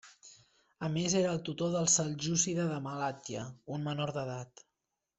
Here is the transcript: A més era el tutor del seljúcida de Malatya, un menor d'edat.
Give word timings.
A 0.85 0.87
més 0.95 1.15
era 1.19 1.33
el 1.35 1.41
tutor 1.51 1.71
del 1.77 1.91
seljúcida 1.97 2.65
de 2.73 2.81
Malatya, 2.89 3.47
un 3.79 3.89
menor 3.91 4.17
d'edat. 4.19 4.69